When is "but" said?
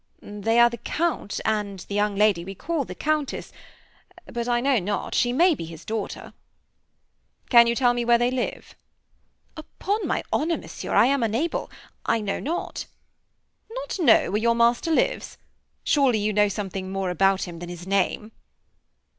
4.25-4.47